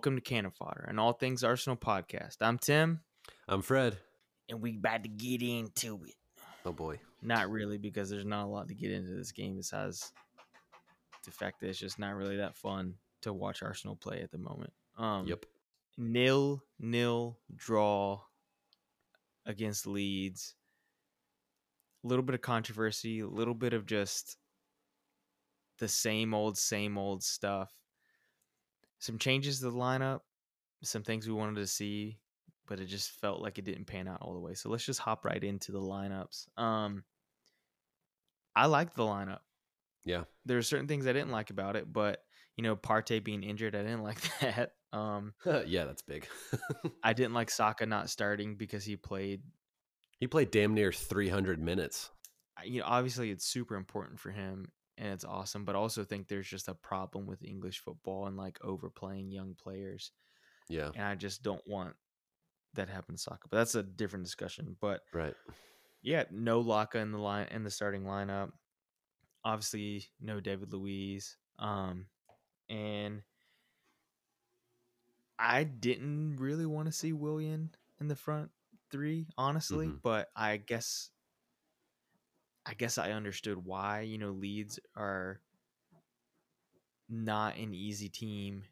[0.00, 2.36] welcome to Cannon Fodder, an all things Arsenal podcast.
[2.40, 3.00] I'm Tim,
[3.46, 3.98] I'm Fred.
[4.48, 6.14] and we about to get into it.
[6.64, 6.98] Oh boy.
[7.20, 10.10] Not really, because there's not a lot to get into this game besides
[11.26, 14.38] the fact that it's just not really that fun to watch Arsenal play at the
[14.38, 14.72] moment.
[14.96, 15.44] Um, Yep.
[15.98, 18.22] Nil nil draw
[19.44, 20.54] against Leeds.
[22.04, 24.38] A little bit of controversy, a little bit of just
[25.78, 27.70] the same old, same old stuff.
[29.00, 30.20] Some changes to the lineup,
[30.82, 32.18] some things we wanted to see,
[32.68, 34.54] but it just felt like it didn't pan out all the way.
[34.54, 36.46] So let's just hop right into the lineups.
[36.56, 37.04] Um,
[38.54, 39.40] I liked the lineup.
[40.04, 40.24] Yeah.
[40.44, 42.22] There are certain things I didn't like about it, but
[42.56, 44.72] you know, Partey being injured, I didn't like that.
[44.92, 45.32] Um,
[45.66, 46.28] yeah, that's big.
[47.02, 49.40] I didn't like Saka not starting because he played.
[50.18, 52.10] he played damn near 300 minutes.
[52.64, 54.68] You know, obviously it's super important for him
[55.00, 58.36] and it's awesome, but I also think there's just a problem with English football and
[58.36, 60.12] like overplaying young players,
[60.68, 60.90] Yeah.
[60.94, 61.96] and I just don't want
[62.74, 63.48] that to happen to Saka.
[63.48, 64.76] But that's a different discussion.
[64.80, 65.34] But Right.
[66.02, 68.52] yeah, no Laca in the line in the starting lineup.
[69.42, 71.36] Obviously, no David Luiz.
[71.58, 72.06] Um,
[72.68, 73.22] and
[75.38, 78.50] I didn't really want to see Willian in the front
[78.90, 80.02] three, honestly, Mhm.
[80.02, 81.10] but I guess
[82.66, 84.02] I guess I understood why.
[84.02, 85.40] You know, Leeds are
[87.08, 88.64] not an easy team.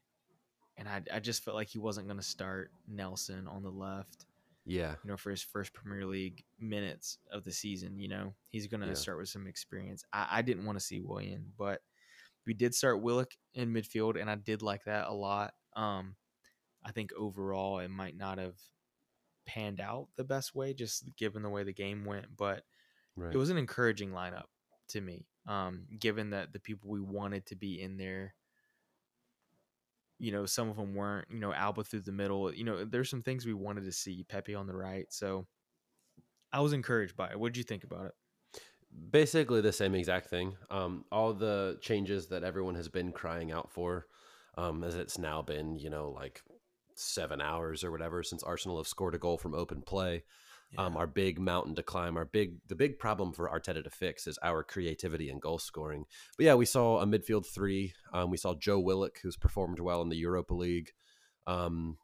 [0.77, 4.27] And I, I just felt like he wasn't going to start Nelson on the left
[4.65, 4.97] Yeah.
[5.03, 7.99] you know, for his first Premier League minutes of the season.
[7.99, 8.95] You know, he's going to Yeah.
[8.95, 10.05] start with some experience.
[10.13, 11.81] I, I didn't want to see Willian, but
[12.47, 15.55] we did start Willock in midfield, and I did like that a lot.
[15.77, 16.17] Um,
[16.85, 18.57] I think overall it might not have
[19.47, 22.65] panned out the best way, just given the way the game went, but
[23.19, 23.35] Right.
[23.35, 24.45] it was an encouraging lineup
[24.89, 25.27] to me.
[25.47, 28.35] Um, given that the people we wanted to be in there,
[30.19, 31.29] you know, some of them weren't.
[31.31, 32.53] You know, Auba through the middle.
[32.53, 34.25] You know, there's some things we wanted to see.
[34.29, 35.07] Pepe on the right.
[35.11, 35.47] So
[36.53, 37.39] I was encouraged by it.
[37.39, 38.13] What did you think about it?
[39.11, 40.57] Basically the same exact thing.
[40.71, 44.07] Um, all the changes that everyone has been crying out for,
[44.57, 46.43] um, as it's now been, you know, like
[46.95, 50.25] seven hours or whatever since Arsenal have scored a goal from open play.
[50.77, 54.27] Um, our big mountain to climb, our big the big problem for Arteta to fix
[54.27, 56.05] is our creativity and goal scoring.
[56.37, 57.95] But yeah, we saw a midfield three.
[58.13, 60.91] Um, we saw Joe Willock, who's performed well in the Europa League,
[61.47, 61.97] um,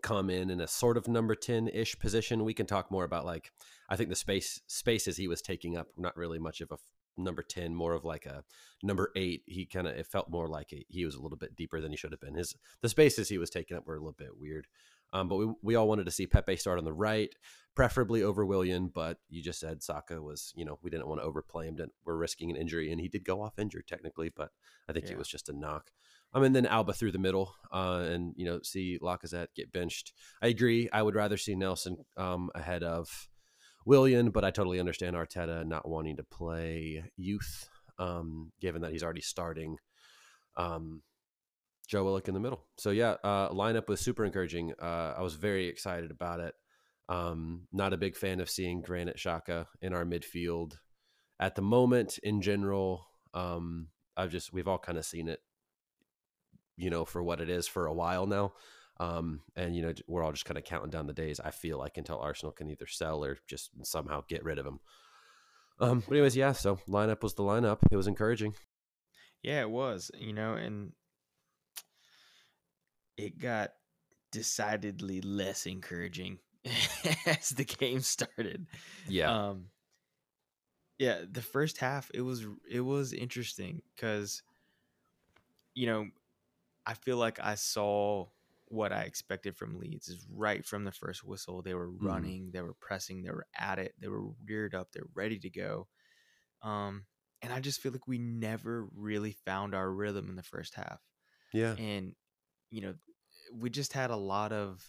[0.00, 2.44] come in in a sort of number ten ish position.
[2.44, 3.50] We can talk more about like
[3.88, 6.76] I think the space spaces he was taking up not really much of a
[7.16, 8.44] number ten, more of like a
[8.82, 9.42] number eight.
[9.46, 11.90] He kind of it felt more like a, he was a little bit deeper than
[11.90, 12.34] he should have been.
[12.34, 14.68] His the spaces he was taking up were a little bit weird.
[15.12, 17.34] Um, but we we all wanted to see Pepe start on the right,
[17.74, 18.88] preferably over Willian.
[18.88, 21.76] But you just said Saka was, you know, we didn't want to overplay him.
[21.76, 24.50] Didn't, we're risking an injury, and he did go off injured technically, but
[24.88, 25.12] I think Yeah.
[25.12, 25.90] it was just a knock.
[26.34, 30.12] Um, and then Auba through the middle, uh, and you know, see Lacazette get benched.
[30.42, 30.88] I agree.
[30.92, 33.28] I would rather see Nelson um, ahead of
[33.86, 39.02] Willian, but I totally understand Arteta not wanting to play youth, um, given that he's
[39.02, 39.78] already starting.
[40.58, 41.00] Um,
[41.88, 42.64] Joe Willock in the middle.
[42.76, 44.74] So yeah, uh, lineup was super encouraging.
[44.80, 46.54] Uh, I was very excited about it.
[47.08, 50.74] Um, not a big fan of seeing Granit Xhaka in our midfield
[51.40, 52.18] at the moment.
[52.22, 55.40] In general, um, I've just we've all kind of seen it,
[56.76, 58.52] you know, for what it is for a while now.
[59.00, 61.40] Um, and you know, we're all just kind of counting down the days.
[61.40, 64.80] I feel like until Arsenal can either sell or just somehow get rid of him.
[65.80, 66.52] Um, but anyways, yeah.
[66.52, 67.78] So lineup was the lineup.
[67.90, 68.54] It was encouraging.
[69.42, 70.10] Yeah, it was.
[70.18, 70.92] You know, and
[73.18, 73.72] it got
[74.32, 76.38] decidedly less encouraging
[77.26, 78.66] as the game started.
[79.06, 79.48] Yeah.
[79.48, 79.70] Um
[80.98, 84.42] yeah, the first half it was it was interesting cuz
[85.74, 86.08] you know,
[86.86, 88.28] I feel like I saw
[88.66, 91.62] what I expected from Leeds is right from the first whistle.
[91.62, 95.04] They were running, they were pressing, they were at it, they were reared up, they're
[95.14, 95.88] ready to go.
[96.62, 97.06] Um
[97.42, 101.00] and I just feel like we never really found our rhythm in the first half.
[101.52, 101.74] yeah.
[101.76, 102.14] And
[102.70, 102.94] you know,
[103.52, 104.84] we just had a lot of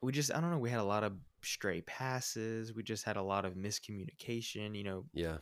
[0.00, 3.16] we just I don't know, we had a lot of stray passes, we just had
[3.16, 5.38] a lot of miscommunication, you know, Yeah.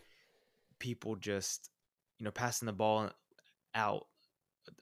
[0.78, 1.70] people just
[2.18, 3.10] you know passing the ball
[3.74, 4.06] out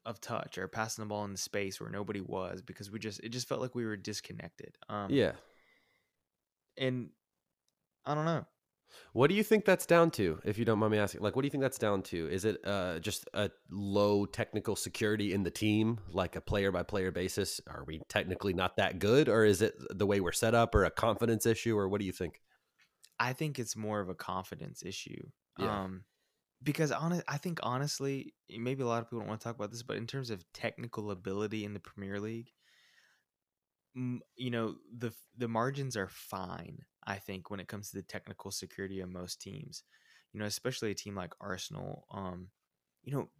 [0.05, 3.21] of touch or passing the ball in the space where nobody was because we just
[3.21, 4.77] it just felt like we were disconnected.
[4.89, 5.33] Um Yeah.
[6.77, 7.11] and
[8.05, 8.47] I don't know.
[9.13, 11.23] What do you think that's down to, if you don't mind me asking?
[11.23, 12.29] Like, what do you think that's down to?
[12.29, 16.83] Is it uh, just a low technical security in the team, like a player by
[16.83, 17.61] player basis?
[17.67, 20.85] Are we technically not that good, or is it the way we're set up, or
[20.85, 22.41] a confidence issue, or what do you think?
[23.19, 25.29] I think it's more of a confidence issue.
[25.59, 25.83] Yeah.
[25.83, 26.05] Um,
[26.63, 29.71] because honest, I think honestly, maybe a lot of people don't want to talk about
[29.71, 32.51] this, but in terms of technical ability in the Premier League,
[33.95, 36.85] you know the the margins are fine.
[37.05, 39.85] I think when it comes to the technical security of most teams,
[40.33, 42.51] you know, especially a team like Arsenal, um,
[43.03, 43.31] you know,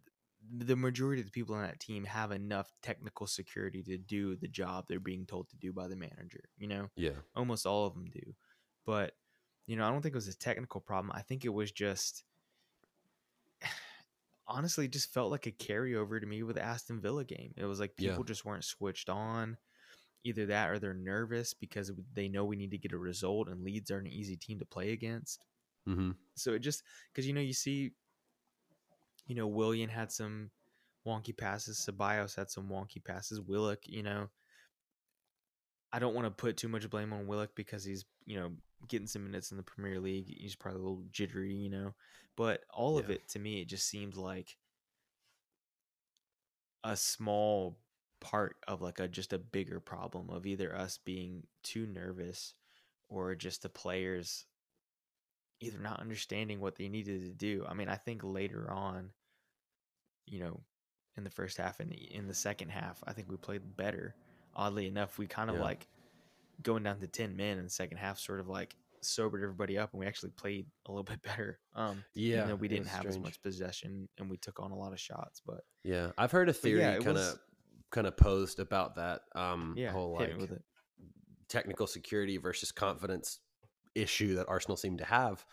[0.41, 4.47] the majority of the people on that team have enough technical security to do the
[4.47, 6.43] job they're being told to do by the manager.
[6.57, 8.35] You know, Yeah, almost all of them do,
[8.85, 9.13] but
[9.67, 11.11] you know, I don't think it was a technical problem.
[11.15, 12.23] I think it was just
[14.47, 17.53] honestly it just felt like a carryover to me with the Aston Villa game.
[17.57, 18.19] It was like Yeah.
[18.19, 19.57] people just weren't switched on.
[20.23, 23.63] Either that or they're nervous because they know we need to get a result and
[23.63, 25.45] Leeds are an easy team to play against.
[25.85, 27.91] hmm So it just because you know you see,
[29.27, 30.51] you know Willian had some
[31.05, 34.29] wonky passes, Ceballos had some wonky passes, Willock, you know.
[35.93, 38.51] I don't want to put too much blame on Willock because he's you know
[38.87, 40.27] getting some minutes in the Premier League.
[40.27, 41.93] He's probably a little jittery, you know.
[42.37, 44.55] But all of it to me, it just seemed like
[46.83, 47.77] a small
[48.21, 52.53] part of like a just a bigger problem of either us being too nervous
[53.09, 54.47] or just the players
[55.61, 57.65] either not understanding what they needed to do.
[57.67, 59.13] I mean, I think later on,
[60.25, 60.63] you know,
[61.17, 64.15] in the first half and in the second half, I think we played better.
[64.53, 65.61] Oddly enough, we kind of Yeah.
[65.61, 65.87] like
[66.61, 69.93] going down to 10 men in the second half sort of like sobered everybody up
[69.93, 71.59] and we actually played a little bit better.
[71.73, 74.77] Um Yeah, even though we didn't have as much possession and we took on a
[74.77, 76.11] lot of shots, but yeah.
[76.17, 77.39] I've heard a theory yeah, kind of
[77.91, 80.63] kind of posed about that um, yeah, whole like with it.
[81.47, 83.39] technical security versus confidence
[83.95, 85.45] issue that Arsenal seem to have.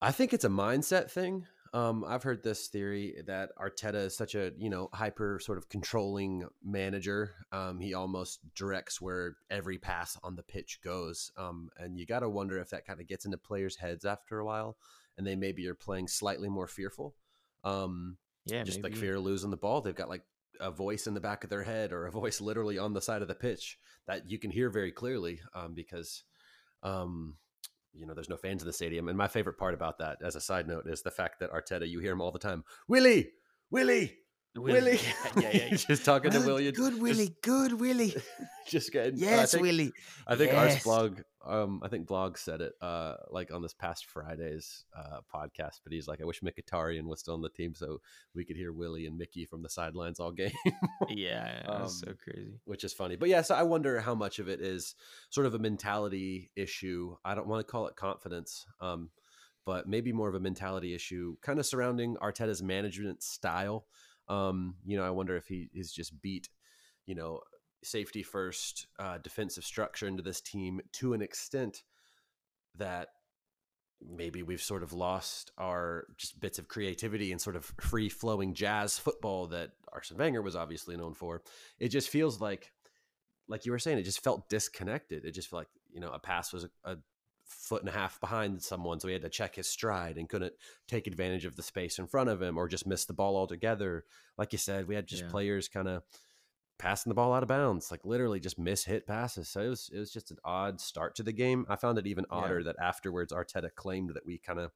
[0.00, 1.46] I think it's a mindset thing.
[1.74, 5.68] Um, I've heard this theory that Arteta is such a you know hyper sort of
[5.70, 7.30] controlling manager.
[7.50, 12.20] Um, he almost directs where every pass on the pitch goes, um, and you got
[12.20, 14.76] to wonder if that kind of gets into players' heads after a while,
[15.16, 17.14] and they maybe are playing slightly more fearful.
[17.64, 19.80] Um, Yeah, just like fear of losing the ball.
[19.80, 20.24] They've got like
[20.62, 23.22] a voice in the back of their head or a voice literally on the side
[23.22, 26.24] of the pitch that you can hear very clearly um, because,
[26.82, 27.36] um,
[27.92, 29.08] you know, there's no fans in the stadium.
[29.08, 31.88] And my favorite part about that, as a side note, is the fact that Arteta,
[31.88, 33.30] you hear him all the time, Willie,
[33.70, 34.16] Willie,
[34.54, 34.98] Willie.
[35.36, 35.76] Yeah, yeah, yeah.
[35.76, 36.74] just talking to Willian.
[36.74, 38.14] Good Willie, good Willie.
[38.68, 39.92] Just, getting, Yes, I think, Willie.
[40.26, 40.84] I think Yes.
[40.84, 45.80] Arseblog, um, I think blog said it, uh, like on this past Friday's uh, podcast.
[45.82, 48.00] But he's like, I wish Mkhitaryan was still on the team so
[48.36, 50.52] we could hear Willie and Mickey from the sidelines all game,
[51.08, 52.52] Yeah, that's so Um, crazy.
[52.66, 53.16] which is funny.
[53.16, 54.94] But yeah, so I wonder how much of it is
[55.30, 57.16] sort of a mentality issue.
[57.24, 59.10] I don't want to call it confidence, um,
[59.66, 63.86] but maybe more of a mentality issue, kind of surrounding Arteta's management style.
[64.28, 66.48] Um, you know, I wonder if he is just beat,
[67.06, 67.40] you know,
[67.84, 71.82] safety first, uh, defensive structure into this team to an extent
[72.76, 73.08] that
[74.00, 78.54] maybe we've sort of lost our just bits of creativity and sort of free flowing
[78.54, 81.42] jazz football that Arsene Wenger was obviously known for.
[81.78, 82.72] It just feels like,
[83.48, 85.24] like you were saying, it just felt disconnected.
[85.24, 86.96] It just felt like, you know, a pass was a, a
[87.52, 89.00] foot and a half behind someone.
[89.00, 90.54] So he had to check his stride and couldn't
[90.88, 94.04] take advantage of the space in front of him or just miss the ball altogether.
[94.38, 95.28] Like you said, we had just Yeah.
[95.30, 96.02] players kind of
[96.78, 99.48] passing the ball out of bounds, like literally just miss hit passes.
[99.48, 101.64] So it was it was just an odd start to the game.
[101.68, 102.38] I found it even Yeah.
[102.38, 104.72] odder that afterwards Arteta claimed that we kind of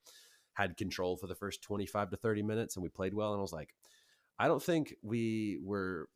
[0.53, 3.43] had control for the first 25 to 30 minutes and we played well and I
[3.43, 3.75] was like
[4.39, 6.09] I don't think we were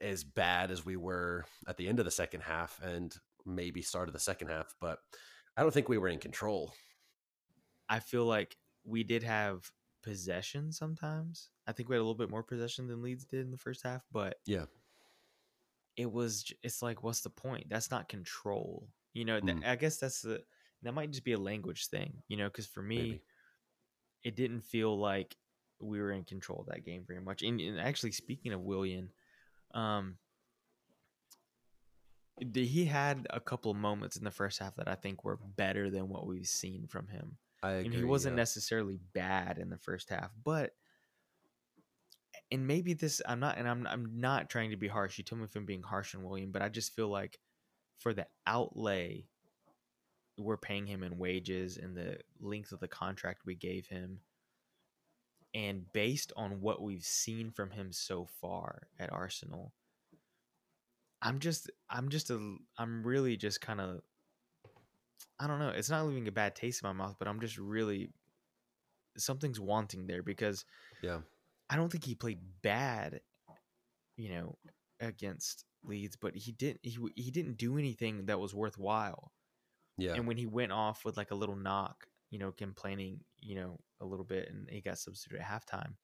[0.00, 4.08] as bad as we were at the end of the second half and maybe start
[4.08, 4.98] of the second half, but
[5.56, 6.72] I don't think we were in control.
[7.88, 9.70] I feel like we did have
[10.02, 11.50] possession sometimes.
[11.66, 13.82] I think we had a little bit more possession than Leeds did in the first
[13.82, 14.66] half, but Yeah.
[15.96, 17.68] it was it's like what's the point?
[17.68, 18.88] That's not control.
[19.12, 19.64] You know, Mm.
[19.66, 20.44] I guess that's the
[20.82, 23.22] that might just be a language thing, you know, cuz for me Maybe.
[24.22, 25.36] it didn't feel like
[25.80, 27.42] we were in control of that game very much.
[27.42, 29.12] And, and actually speaking of Willian,
[29.74, 30.16] um
[32.54, 36.08] he had a couple moments in the first half that I think were better than
[36.08, 37.36] what we've seen from him.
[37.62, 38.42] I and he wasn't yeah.
[38.42, 40.72] necessarily bad in the first half but
[42.50, 45.40] and maybe this i'm not and i'm, I'm not trying to be harsh you told
[45.40, 47.38] me if i'm being harsh on willian but i just feel like
[47.98, 49.26] for the outlay
[50.38, 54.20] we're paying him in wages and the length of the contract we gave him
[55.52, 59.72] and based on what we've seen from him so far at arsenal
[61.22, 64.00] i'm just i'm just a i'm really just kind of
[65.40, 65.70] I don't know.
[65.70, 68.10] It's not leaving a bad taste in my mouth, but I'm just really
[69.16, 70.64] something's wanting there because
[71.02, 71.20] Yeah.
[71.70, 73.20] I don't think he played bad,
[74.16, 74.58] you know,
[75.00, 79.32] against Leeds, but he didn't he he didn't do anything that was worthwhile.
[79.96, 80.12] Yeah.
[80.14, 83.80] And when he went off with like a little knock, you know, complaining, you know,
[84.00, 85.94] a little bit, and he got substituted at halftime.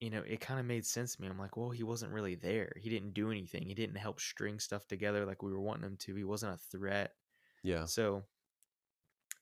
[0.00, 1.28] You know, it kind of made sense to me.
[1.28, 2.72] I'm like, well, he wasn't really there.
[2.76, 3.62] He didn't do anything.
[3.66, 6.14] He didn't help string stuff together like we were wanting him to.
[6.14, 7.12] He wasn't a threat.
[7.62, 7.86] yeah.
[7.86, 8.24] So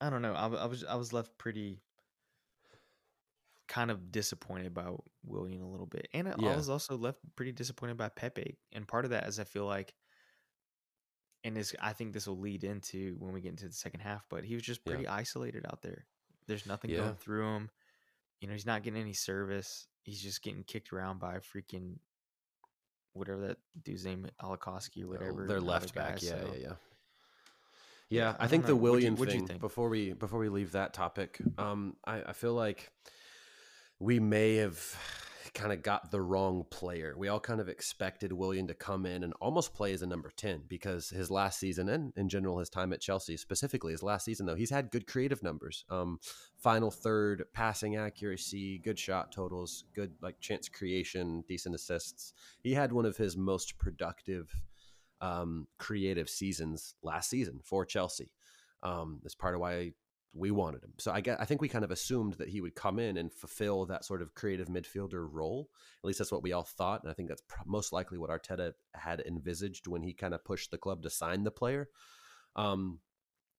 [0.01, 0.35] I don't know.
[0.35, 1.83] I was I was left pretty
[3.67, 4.91] kind of disappointed by
[5.25, 8.59] Willian a little bit, and I, I was also left pretty disappointed by Pepe.
[8.73, 9.95] And part of that is I feel like,
[11.45, 14.25] and this I think this will lead into when we get into the second half.
[14.29, 14.93] But he was just Yeah.
[14.93, 16.07] pretty isolated out there.
[16.47, 16.99] There's nothing Yeah.
[16.99, 17.71] going through him.
[18.41, 19.87] You know, he's not getting any service.
[20.05, 21.97] He's just getting kicked around by freaking
[23.15, 25.47] whatever that dude's name, Alakowski or whatever.
[25.47, 26.21] Their the other left back.
[26.21, 26.73] guy, Yeah, so- yeah, yeah.
[28.11, 28.77] Yeah, Yeah, I I think the know.
[28.77, 29.59] What'd you- Willian what'd thing.
[29.59, 32.93] Before we before we leave that topic, um, I, I feel like
[33.99, 34.79] we may have
[35.55, 37.15] kind of got the wrong player.
[37.17, 40.33] We all kind of expected Willian to come in and almost play as a number
[40.37, 44.25] ten because his last season and in general his time at Chelsea, specifically his last
[44.25, 45.85] season though, he's had good creative numbers.
[45.89, 46.19] Um,
[46.57, 52.33] final third, passing accuracy, good shot totals, good like chance creation, decent assists.
[52.61, 54.55] He had one of his most productive
[55.21, 58.33] um, creative seasons last season for Chelsea.
[58.83, 59.93] Um, that's part of why
[60.35, 60.93] we wanted him.
[60.99, 63.33] So I get, I think we kind of assumed that he would come in and
[63.33, 65.69] fulfill that sort of creative midfielder role.
[66.03, 68.31] At least that's what we all thought, and I think that's pr- most likely what
[68.31, 71.89] Arteta had envisaged when he kind of pushed the club to sign the player.
[72.57, 72.99] Um,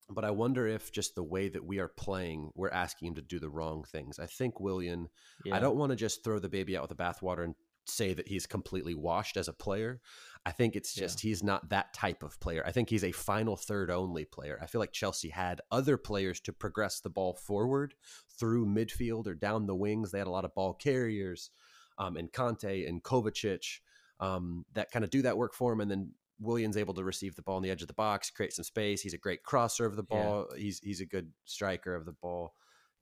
[0.09, 3.21] but I wonder if just the way that we are playing, we're asking him to
[3.21, 4.19] do the wrong things.
[4.19, 5.07] I think Willian
[5.43, 5.55] Yeah.
[5.55, 7.55] I don't want to just throw the baby out with the bathwater and
[7.89, 10.01] say that he's completely washed as a player.
[10.45, 11.01] I think it's Yeah.
[11.05, 12.63] just he's not that type of player.
[12.65, 14.59] I think he's a final third only player.
[14.61, 17.95] I feel like Chelsea had other players to progress the ball forward
[18.29, 20.11] through midfield or down the wings.
[20.11, 21.49] They had a lot of ball carriers,
[21.97, 23.79] um, and Kante and Kovacic
[24.19, 25.81] um, that kind of do that work for him.
[25.81, 28.53] And then Willian's able to receive the ball on the edge of the box, create
[28.53, 29.01] some space.
[29.01, 30.17] He's a great crosser of the Yeah.
[30.17, 30.47] ball.
[30.57, 32.53] He's he's a good striker of the ball.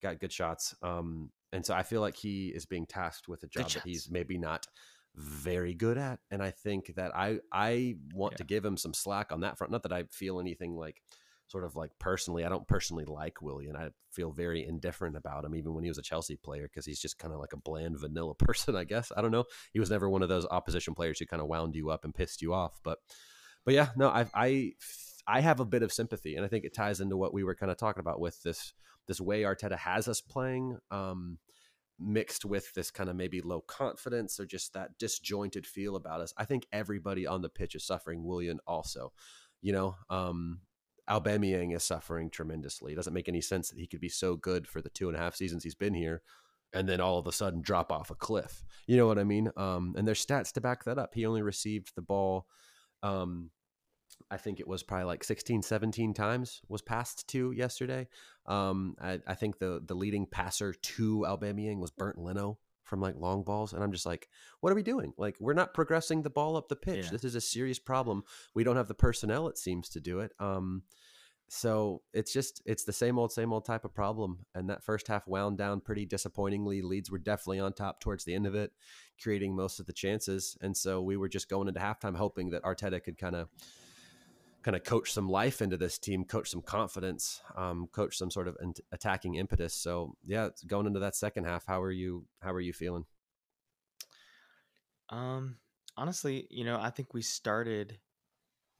[0.02, 0.76] Got good shots.
[0.82, 4.10] Um, and so I feel like he is being tasked with a job that he's
[4.10, 4.68] maybe not
[5.16, 6.20] very good at.
[6.32, 9.72] And I think that I I want to give him some slack on that front.
[9.72, 11.02] Not that I feel anything like
[11.48, 12.44] sort of like personally.
[12.44, 13.76] I don't personally like Willian.
[13.76, 17.00] I feel very indifferent about him, even when he was a Chelsea player, because he's
[17.00, 18.76] just kind of like a bland vanilla person.
[18.76, 19.46] I guess I don't know.
[19.72, 22.16] He was never one of those opposition players who kind of wound you up and
[22.16, 22.80] pissed you off.
[22.84, 22.98] But
[23.66, 24.72] but yeah, no, I I
[25.28, 27.56] I have a bit of sympathy, and I think it ties into what we were
[27.56, 28.74] kind of talking about with this
[29.08, 30.78] this way Arteta has us playing.
[30.92, 31.38] Um,
[32.00, 36.34] mixed with this kind of maybe low confidence or just that disjointed feel about us.
[36.38, 38.24] I think everybody on the pitch is suffering.
[38.26, 39.14] Willian also,
[39.62, 40.60] you know, um,
[41.10, 42.94] Aubameyang is suffering tremendously.
[42.94, 45.18] It doesn't make any sense that he could be so good for the two and
[45.18, 46.22] a half seasons he's been here,
[46.74, 48.64] and then all of a sudden drop off a cliff.
[48.88, 49.52] You know what I mean?
[49.58, 51.14] Um, and there's stats to back that up.
[51.14, 52.48] He only received the ball.
[53.02, 53.52] Um,
[54.30, 58.08] I think it was probably like 16, 17 times was passed to yesterday.
[58.46, 63.16] Um, I, I think the the leading passer to Aubameyang was Bernd Leno from like
[63.18, 64.30] long balls, and I'm just like,
[64.60, 65.14] what are we doing?
[65.18, 67.06] Like, we're not progressing the ball up the pitch.
[67.06, 67.12] Yeah.
[67.12, 68.24] This is a serious problem.
[68.54, 70.32] We don't have the personnel, it seems, to do it.
[70.40, 70.84] Um,
[71.48, 74.40] so it's just it's the same old same old type of problem.
[74.56, 76.82] And that first half wound down pretty disappointingly.
[76.82, 78.72] Leeds were definitely on top towards the end of it,
[79.22, 80.58] creating most of the chances.
[80.62, 83.50] And so we were just going into halftime hoping that Arteta could kind of
[84.64, 88.48] kind of coach some life into this team, coach some confidence, um, coach some sort
[88.48, 89.74] of an- attacking impetus.
[89.74, 92.26] So yeah, going into that second half, how are you?
[92.42, 93.06] How are you feeling?
[95.10, 95.58] Um,
[95.98, 98.00] honestly, you know, I think we started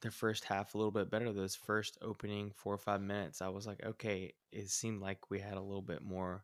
[0.02, 1.32] the first half a little bit better.
[1.32, 5.40] Those first opening four or five minutes, I was like, okay, it seemed like we
[5.40, 6.44] had a little bit more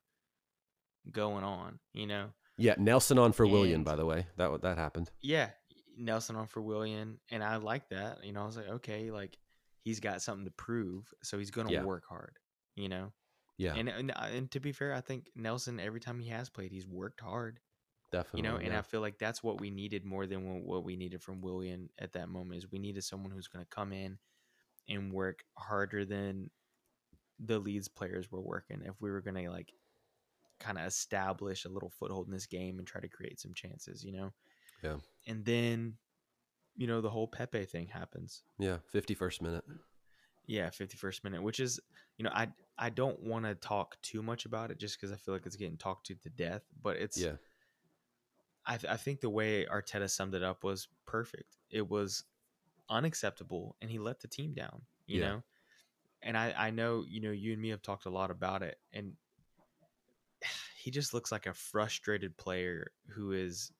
[1.11, 2.27] going on, you know?
[2.57, 4.27] Yeah, Nelson on for Willian, by the way.
[4.35, 5.09] That that happened.
[5.21, 5.49] Yeah,
[5.99, 8.23] Nelson on for Willian, and I like that.
[8.23, 9.37] You know, I was like, okay, like
[9.83, 11.83] he's got something to prove, so he's gonna Yeah.
[11.83, 12.37] work hard,
[12.75, 13.11] you know?
[13.57, 16.49] Yeah, And, and uh, and to be fair, I think Nelson every time he has
[16.49, 17.59] played, he's worked hard.
[18.11, 18.39] definitely.
[18.39, 18.79] you know and yeah.
[18.79, 21.89] i feel like that's what we needed more than what- what we needed from willian
[21.99, 24.17] at that moment is we needed someone who's going to come in
[24.87, 26.49] and work harder than
[27.39, 29.71] the Leeds players were working if we were going to like
[30.59, 34.03] kind of establish a little foothold in this game and try to create some chances
[34.03, 34.33] you know
[34.83, 34.97] Yeah.
[35.27, 35.95] and then
[36.75, 39.63] you know the whole pepe thing happens yeah, fifty first minute.
[40.47, 41.79] yeah 51st minute which is
[42.17, 45.15] you know i i don't want to talk too much about it just because i
[45.15, 47.33] feel like it's getting talked to to death but it's Yeah,
[48.65, 51.57] I, th- I think the way Arteta summed it up was perfect.
[51.71, 52.23] It was
[52.87, 54.81] unacceptable, and he let the team down.
[55.07, 55.25] You Yeah.
[55.27, 55.43] know,
[56.21, 58.77] and I I know you know you and me have talked a lot about it,
[58.93, 59.13] and
[60.83, 63.71] he just looks like a frustrated player who is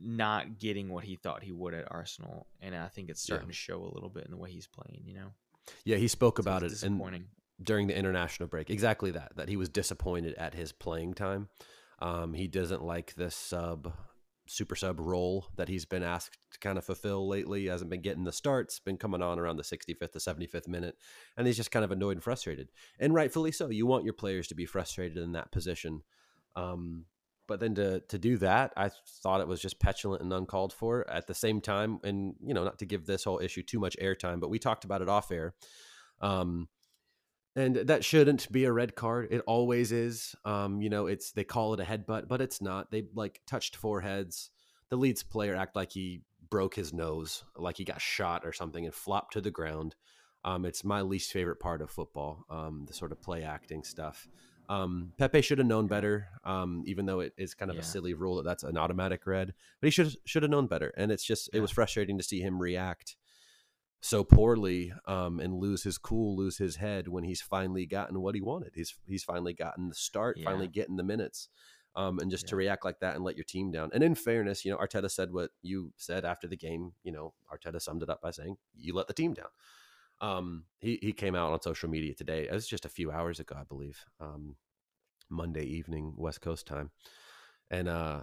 [0.00, 3.52] not getting what he thought he would at Arsenal, and I think it's starting Yeah.
[3.52, 5.02] to show a little bit in the way he's playing.
[5.06, 5.32] You know,
[5.84, 7.28] Yeah, he spoke So about it and disappointing.
[7.62, 8.70] during the international break.
[8.70, 9.36] Exactly that.
[9.36, 11.48] That he was disappointed at his playing time.
[12.00, 13.92] Um, he doesn't like this sub
[14.46, 17.60] super sub role that he's been asked to kind of fulfill lately.
[17.60, 20.96] He hasn't been getting the starts, been coming on around the 65th to 75th minute,
[21.36, 22.72] and he's just kind of annoyed and frustrated.
[22.98, 23.68] And rightfully so.
[23.68, 26.02] You want your players to be frustrated in that position.
[26.56, 27.04] Um,
[27.50, 28.92] but then to to do that, I
[29.24, 31.04] thought it was just petulant and uncalled for.
[31.10, 33.96] At the same time, and you know, not to give this whole issue too much
[34.00, 35.54] airtime, but we talked about it off air.
[36.20, 36.68] Um,
[37.56, 39.32] and that shouldn't be a red card.
[39.32, 40.36] It always is.
[40.44, 42.92] Um, you know, it's they call it a headbutt, but it's not.
[42.92, 44.50] They like touched foreheads.
[44.88, 48.84] The Leeds player act like he broke his nose, like he got shot or something,
[48.84, 49.96] and flopped to the ground.
[50.44, 54.28] Um, it's my least favorite part of football, um, the sort of play acting stuff.
[54.70, 57.80] Um, Pepe should have known better, um, even though it is kind of Yeah.
[57.82, 59.52] a silly rule that that's an automatic red.
[59.80, 62.40] But he should should have known better, and it's just it was frustrating to see
[62.40, 63.16] him react
[64.00, 68.34] so poorly um, and lose his cool, lose his head when he's finally gotten what
[68.36, 68.72] he wanted.
[68.76, 70.44] He's he's finally gotten the start, Yeah.
[70.44, 71.48] finally getting the minutes,
[71.96, 73.90] um, and just to react like that and let your team down.
[73.92, 76.92] And in fairness, you know, Arteta said what you said after the game.
[77.02, 79.48] You know, Arteta summed it up by saying, "You let the team down."
[80.20, 82.44] Um, he he came out on social media today.
[82.44, 84.56] It was just a few hours ago, I believe, um,
[85.28, 86.90] Monday evening West Coast time,
[87.70, 88.20] and uh,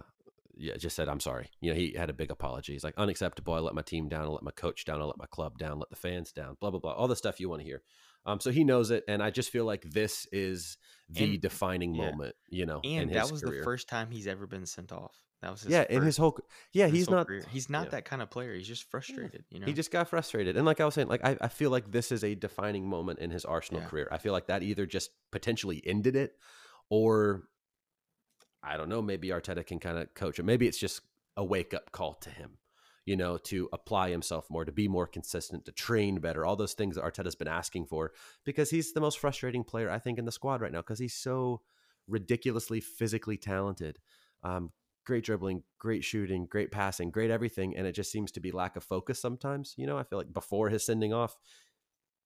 [0.56, 1.50] yeah, just said I'm sorry.
[1.60, 2.72] You know, he had a big apology.
[2.72, 3.54] He's like unacceptable.
[3.54, 4.24] I let my team down.
[4.24, 5.00] I let my coach down.
[5.00, 5.78] I let my club down.
[5.78, 6.56] Let the fans down.
[6.60, 6.92] Blah blah blah.
[6.92, 7.82] All the stuff you want to hear.
[8.26, 10.76] Um, so he knows it, and I just feel like this is
[11.08, 12.10] the And- defining yeah.
[12.10, 12.34] moment.
[12.50, 13.60] You know, And that was career.
[13.60, 15.16] the first time he's ever been sent off.
[15.42, 16.36] That was his yeah, in his whole
[16.72, 17.44] yeah, he's not career.
[17.50, 17.90] He's not yeah.
[17.90, 18.54] that kind of player.
[18.54, 19.44] He's just frustrated.
[19.50, 20.56] You know, He just got frustrated.
[20.56, 23.20] And like I was saying, like I, I feel like this is a defining moment
[23.20, 23.88] in his Arsenal Yeah.
[23.88, 24.08] career.
[24.10, 26.36] I feel like that either just potentially ended it
[26.90, 27.44] or
[28.62, 30.44] I don't know, maybe Arteta can kind of coach it.
[30.44, 31.02] Maybe it's just
[31.36, 32.58] a wake up call to him,
[33.06, 36.74] you know, to apply himself more, to be more consistent, to train better, all those
[36.74, 38.12] things that Arteta's been asking for
[38.44, 41.14] because he's the most frustrating player, I think, in the squad right now because he's
[41.14, 41.60] so
[42.08, 44.00] ridiculously physically talented.
[44.42, 44.72] Um,
[45.08, 47.74] great dribbling, great shooting, great passing, great everything.
[47.74, 49.74] And it just seems to be lack of focus sometimes.
[49.78, 51.34] You know, I feel like before his sending off,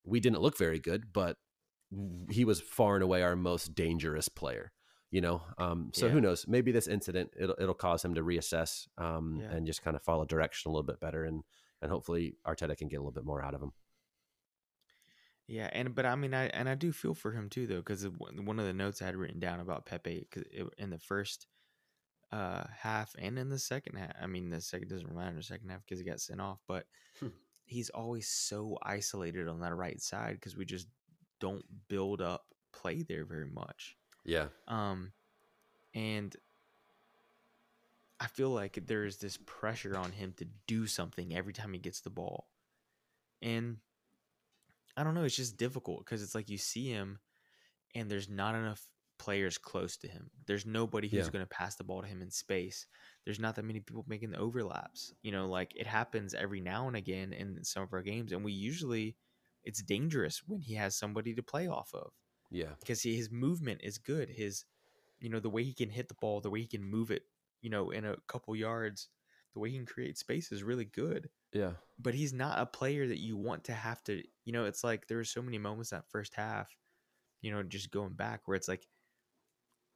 [0.05, 1.37] we didn't look very good, but
[2.29, 4.73] he was far and away our most dangerous player.
[5.12, 6.12] You know, um, so Yeah.
[6.12, 6.49] who knows?
[6.49, 9.53] Maybe this incident it'll it'll cause him to reassess um, Yeah.
[9.53, 11.45] and just kind of follow direction a little bit better, and
[11.83, 13.73] and hopefully Arteta can get a little bit more out of him.
[15.47, 18.09] Yeah, and but I mean, I and I do feel for him too, though, because
[18.09, 20.27] one of the notes I had written down about Pepe
[20.79, 21.47] in the first
[22.33, 24.12] uh, half and in the second half.
[24.21, 26.61] I mean, the second doesn't matter in the second half because he got sent off,
[26.66, 26.87] but
[27.21, 27.29] Hmm.
[27.66, 30.88] he's always so isolated on that right side because we just
[31.40, 33.97] don't build up play there very much.
[34.25, 35.12] Yeah, Um,
[35.95, 36.35] and
[38.21, 42.01] I feel like there's this pressure on him to do something every time he gets
[42.01, 42.47] the ball.
[43.42, 43.79] And
[44.97, 47.18] I don't know, it's just difficult because it's like you see him
[47.95, 48.83] and there's not enough
[49.22, 50.30] players close to him.
[50.46, 51.32] There's nobody who's Yeah.
[51.32, 52.87] going to pass the ball to him in space.
[53.24, 55.14] There's not that many people making the overlaps.
[55.22, 58.44] You know, like it happens every now and again in some of our games and
[58.44, 59.16] we usually
[59.64, 62.12] it's dangerous when he has somebody to play off of
[62.50, 64.28] yeah, because he, his movement is good.
[64.30, 64.64] His,
[65.20, 67.24] you know, the way he can hit the ball, the way he can move it,
[67.61, 69.08] you know, in a couple yards,
[69.54, 71.30] the way he can create space is really good.
[71.52, 74.85] yeah, But he's not a player that you want to have to, you know, it's
[74.85, 76.76] like there were so many moments that first half,
[77.42, 78.87] you know, just going back where it's like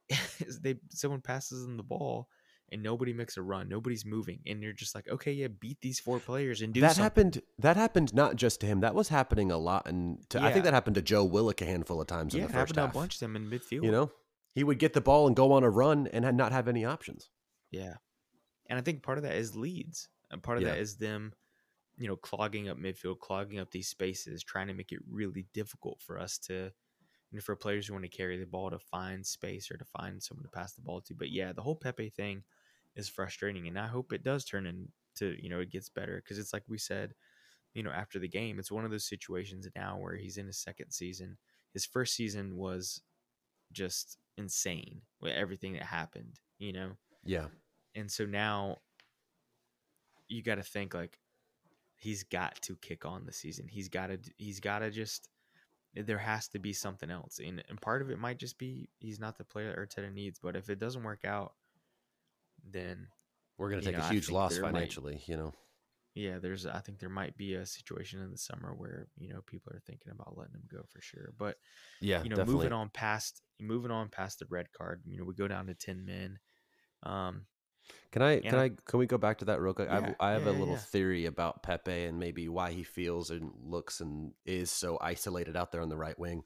[0.61, 2.27] they someone passes them the ball
[2.69, 5.99] and nobody makes a run, nobody's moving, and you're just like, okay, yeah, beat these
[6.01, 7.03] four players and do that something.
[7.03, 7.41] happened.
[7.59, 8.81] That happened not just to him.
[8.81, 11.65] That was happening a lot, and to, I think that happened to Joe Willock a
[11.65, 12.93] handful of times Yeah, in the first happened to a half.
[12.93, 13.83] bunch of them in midfield.
[13.83, 14.11] You know,
[14.53, 16.83] he would get the ball and go on a run and had not have any
[16.83, 17.29] options.
[17.71, 17.95] Yeah.
[18.69, 20.09] And I think part of that is Leeds.
[20.29, 20.71] And part of Yeah.
[20.71, 21.31] that is them,
[21.97, 26.01] you know, clogging up midfield, clogging up these spaces, trying to make it really difficult
[26.01, 26.73] for us to,
[27.33, 30.21] know, for players who want to carry the ball to find space or to find
[30.21, 31.13] someone to pass the ball to.
[31.13, 32.43] But yeah, the whole Pepe thing
[32.95, 33.67] is frustrating.
[33.67, 36.23] And I hope it does turn into, you know, it gets better.
[36.27, 37.13] Cause it's like we said,
[37.73, 40.57] you know, after the game, it's one of those situations now where he's in his
[40.57, 41.37] second season.
[41.73, 43.01] His first season was
[43.71, 46.91] just insane with everything that happened, you know?
[47.25, 47.47] Yeah,
[47.93, 48.77] and so now
[50.27, 51.19] you got to think like
[51.97, 53.67] he's got to kick on the season.
[53.67, 55.29] He's got to he's got to just
[55.95, 57.39] there has to be something else.
[57.43, 60.39] And and part of it might just be he's not the player that Arteta needs,
[60.39, 61.53] but if it doesn't work out
[62.69, 63.07] then
[63.57, 65.21] we're going to take know, a huge loss there might- financially.
[65.25, 65.53] You know,
[66.13, 69.41] yeah, there's I think there might be a situation in the summer where you know
[69.45, 71.33] people are thinking about letting him go for sure.
[71.37, 71.57] But
[72.01, 72.55] Yeah, you know, definitely.
[72.55, 75.73] moving on past moving on past the red card, you know, we go down to
[75.73, 76.39] ten men.
[77.03, 77.45] Um,
[78.11, 79.89] Can I And can I- I can we go back to that real quick?
[79.89, 80.79] Yeah, I've, I have yeah, a little yeah.
[80.79, 85.71] theory about Pepe and maybe why he feels and looks and is so isolated out
[85.71, 86.43] there on the right wing.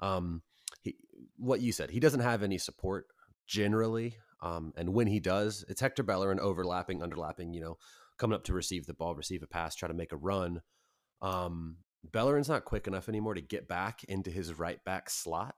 [0.00, 0.42] Um,
[0.82, 0.96] he,
[1.36, 3.06] what you said, he doesn't have any support
[3.46, 4.16] generally.
[4.42, 7.54] Um, and when he does, it's Hector Bellerin overlapping, underlapping.
[7.54, 7.78] You know,
[8.18, 10.62] coming up to receive the ball, receive a pass, try to make a run.
[11.22, 15.54] Um, Bellerin's not quick enough anymore to get back into his right back slot.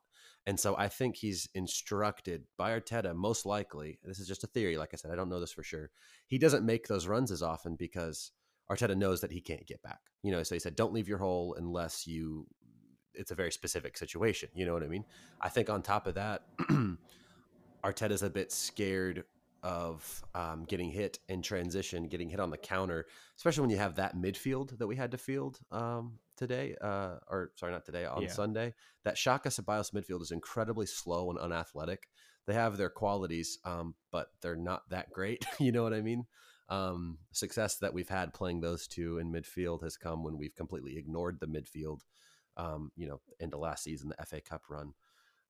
[0.49, 3.99] And so I think he's instructed by Arteta, most likely.
[4.03, 4.79] This is just a theory.
[4.79, 5.91] Like I said, I don't know this for sure.
[6.27, 8.33] He doesn't make those runs as often because
[8.71, 10.01] Arteta knows that he can't get back.
[10.23, 12.47] You know, so he said, don't leave your hole unless you,
[13.13, 14.49] it's a very specific situation.
[14.55, 15.05] You know what I mean?
[15.39, 16.45] I think on top of that,
[17.85, 19.25] Arteta's a bit scared
[19.63, 23.05] of um, getting hit in transition, getting hit on the counter,
[23.37, 27.53] especially when you have that midfield that we had to field um, today, uh, or
[27.57, 28.29] sorry, not today, on Yeah.
[28.29, 28.75] Sunday.
[29.05, 32.09] That Xhaka Ceballos midfield is incredibly slow and unathletic.
[32.47, 35.45] They have their qualities, um, but they're not that great.
[35.61, 36.27] you know what I mean?
[36.71, 40.97] Um, success that we've had playing those two in midfield has come when we've completely
[40.97, 42.01] ignored the midfield.
[42.57, 44.95] Um, you know, into last season, the FA Cup run.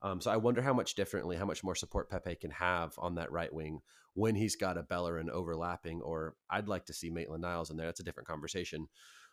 [0.02, 3.16] Um, so I wonder how much differently, how much more support Pepe can have on
[3.16, 3.80] that right wing
[4.14, 7.86] when he's got a Bellerin overlapping, or I'd like to see Maitland Niles in there.
[7.86, 8.88] That's a different conversation.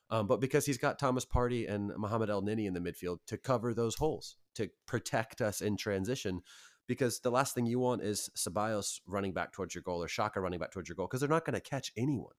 [0.10, 3.74] Um, but because he's got Thomas Partey and Mohamed Elneny in the midfield to cover
[3.74, 6.42] those holes, to protect us in transition,
[6.88, 10.38] because the last thing you want is Ceballos running back towards your goal or Xhaka
[10.38, 12.34] running back towards your goal because they're not going to catch anyone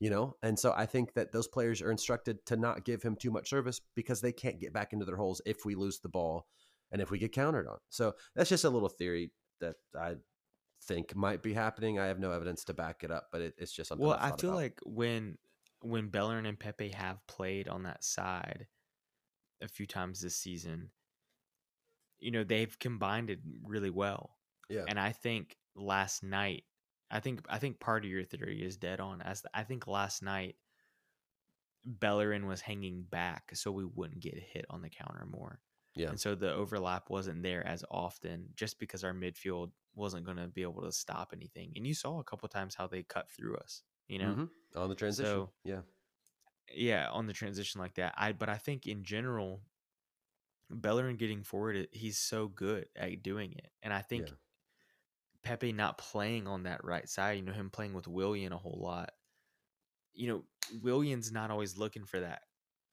[0.00, 0.34] you know?
[0.42, 3.48] And so i think that those players are instructed to not give him too much
[3.48, 6.46] service because they can't get back into their holes if we lose the ball
[6.90, 7.76] and if we get countered on.
[7.90, 10.14] So that's just a little theory that i
[10.82, 11.98] think might be happening.
[11.98, 14.32] I have no evidence to back it up but it, it's just something well, I
[14.32, 14.56] feel about.
[14.56, 15.36] like when
[15.82, 18.66] when Bellerin and Pepe have played on that side
[19.62, 20.90] a few times this season,
[22.18, 24.36] you know, they've combined it really well.
[24.68, 26.64] yeah And I think last night,
[27.10, 29.22] I think I think part of your theory is dead on.
[29.22, 30.56] As I think last night,
[31.84, 35.60] Bellerin was hanging back so we wouldn't get hit on the counter more.
[35.94, 40.36] yeah And so the overlap wasn't there as often just because our midfield wasn't going
[40.36, 41.72] to be able to stop anything.
[41.76, 44.34] And you saw a couple times how they cut through us, you know?
[44.34, 44.50] Mhm.
[44.76, 45.82] on the transition So- yeah
[46.72, 48.14] Yeah, on the transition like that.
[48.16, 49.62] I but I think in general
[50.70, 53.72] Bellerin getting forward, he's so good at doing it.
[53.82, 54.34] And I think Yeah.
[55.42, 58.78] Pepe not playing on that right side, you know, him playing with Willian a whole
[58.80, 59.10] lot.
[60.12, 60.44] You know,
[60.80, 62.42] Willian's not always looking for that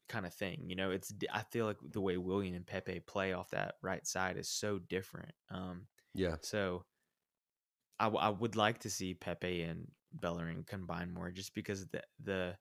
[0.08, 0.70] kind of thing.
[0.70, 4.08] You know, it's I feel like the way Willian and Pepe play off that right
[4.08, 5.36] side is so different.
[5.50, 6.86] Um, yeah so
[8.00, 12.02] I, w- I would like to see Pepe and Bellerin combine more, just because the
[12.24, 12.56] the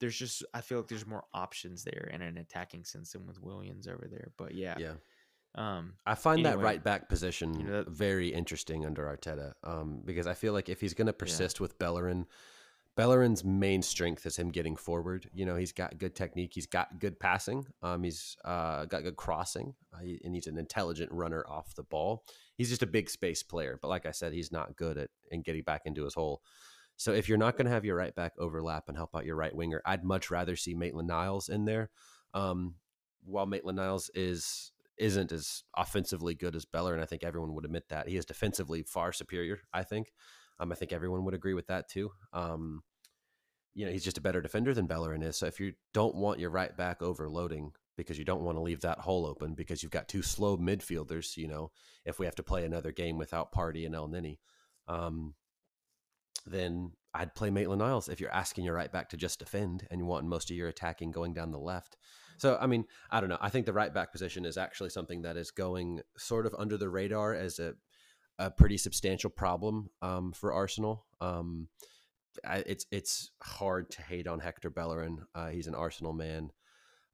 [0.00, 3.40] there's just I feel like there's more options there in an attacking sense than with
[3.40, 4.32] Williams over there.
[4.38, 4.94] But yeah, yeah
[5.56, 10.02] um, I find that right back position you know, that- very interesting under Arteta um,
[10.04, 12.26] because I feel like if he's going to persist with Bellerin,
[12.96, 15.28] Bellerin's main strength is him getting forward.
[15.32, 19.16] You know, he's got good technique, he's got good passing, um, he's uh, got good
[19.16, 22.24] crossing, uh, he- and he's an intelligent runner off the ball.
[22.56, 25.42] He's just a big space player, but like I said, he's not good at in
[25.42, 26.42] getting back into his hole.
[27.00, 29.34] So if you're not going to have your right back overlap and help out your
[29.34, 31.88] right winger, I'd much rather see Maitland Niles in there.
[32.34, 32.74] Um,
[33.24, 37.64] while Maitland Niles is isn't as offensively good as Beller, and I think everyone would
[37.64, 39.60] admit that he is defensively far superior.
[39.72, 40.12] I think,
[40.58, 42.10] um, I think everyone would agree with that too.
[42.34, 42.82] Um,
[43.72, 45.38] you know, he's just a better defender than Bellerin is.
[45.38, 48.82] So if you don't want your right back overloading because you don't want to leave
[48.82, 51.70] that hole open because you've got two slow midfielders, you know,
[52.04, 54.36] if we have to play another game without Partey and Elneny,
[54.86, 55.32] um,
[56.50, 60.00] then I'd play Maitland Niles if you're asking your right back to just defend and
[60.00, 61.96] you want most of your attacking going down the left.
[62.38, 63.38] So, I mean, I don't know.
[63.40, 66.76] I think the right back position is actually something that is going sort of under
[66.78, 67.74] the radar as a,
[68.38, 71.04] a pretty substantial problem um, for Arsenal.
[71.20, 71.68] Um,
[72.44, 75.18] I, it's it's hard to hate on Hector Bellerin.
[75.34, 76.50] Uh, he's an Arsenal man.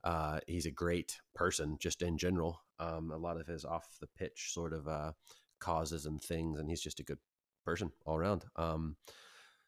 [0.04, 2.60] Uh, he's a great person, just in general.
[2.78, 5.12] Um, a lot of his off the pitch sort of uh,
[5.58, 7.18] causes and things, and he's just a good
[7.64, 8.44] person all around.
[8.54, 8.96] Um,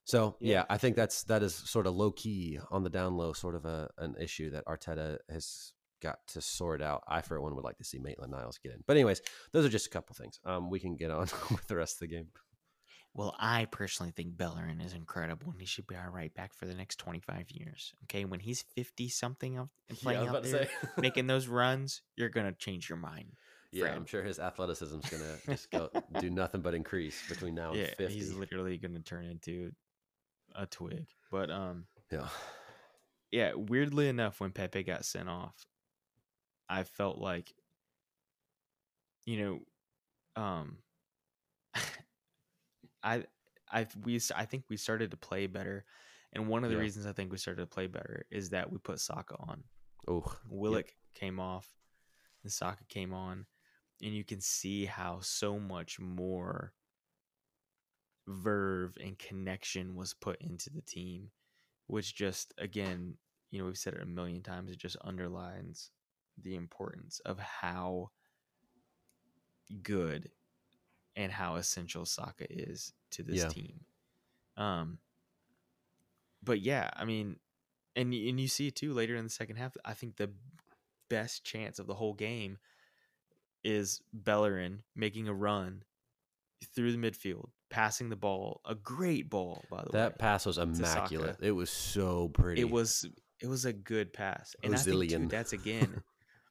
[0.09, 0.55] so yeah.
[0.55, 0.65] Yeah.
[0.71, 3.67] I think that's that is sort of low key on the down low, sort of
[3.67, 7.03] a an issue that Arteta has got to sort out.
[7.07, 9.21] I for one would like to see Maitland Niles get in, but anyways,
[9.53, 10.41] those are just a couple things.
[10.47, 12.29] Um, we can get on with the rest of the game.
[13.15, 16.65] well, I personally think Bellerin is incredible, and he should be our right back for
[16.65, 17.93] the next 25 years.
[18.05, 22.53] Okay, when he's 50 something of and playing out there, making those runs, you're gonna
[22.53, 23.33] change your mind.
[23.73, 23.97] yeah, friend.
[23.97, 25.91] I'm sure his athleticism is gonna just go
[26.21, 28.15] do nothing but increase between now and yeah, 50.
[28.15, 29.73] he's literally gonna turn into
[30.55, 31.07] a twig.
[31.31, 32.29] But um, Yeah.
[33.31, 35.67] yeah, weirdly enough, when Pepe got sent off,
[36.69, 37.53] I felt like,
[39.25, 39.39] you
[40.37, 40.79] know, um,
[43.03, 43.25] I,
[43.71, 45.85] I, we, I think we started to play better,
[46.33, 46.83] and one of the Yeah.
[46.83, 49.65] reasons I think we started to play better is that we put Saka on.
[50.07, 51.69] Oh, Willock came off,
[52.43, 53.47] and Saka came on,
[54.03, 56.73] and you can see how so much more
[58.29, 61.31] verve and connection was put into the team,
[61.87, 63.17] which just again,
[63.51, 65.91] you know, we've said it a million times, it just underlines
[66.41, 68.11] the importance of how
[69.83, 70.31] good
[71.17, 73.49] and how essential Saka is to this Yeah.
[73.49, 73.81] team.
[74.57, 74.99] Um
[76.43, 77.37] but yeah, I mean
[77.97, 79.77] and and you see it too later in the second half.
[79.85, 80.31] I think the
[81.09, 82.59] best chance of the whole game
[83.65, 85.83] is Bellerin making a run
[86.75, 89.99] through the midfield, passing the ball, a great ball by the that way.
[90.01, 91.37] That pass was immaculate.
[91.41, 92.61] It was so pretty.
[92.61, 93.07] It was
[93.41, 96.03] it was a good pass, and I think too, that's again